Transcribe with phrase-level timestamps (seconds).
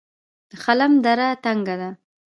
[0.49, 1.89] د خلم دره تنګه ده